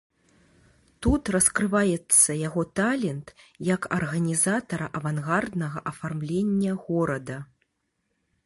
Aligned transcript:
Тут 1.05 1.23
раскрываецца 1.35 2.37
яго 2.47 2.63
талент 2.81 3.27
як 3.69 3.81
арганізатара 3.99 4.85
авангарднага 5.01 5.79
афармлення 5.93 6.73
горада. 6.89 7.37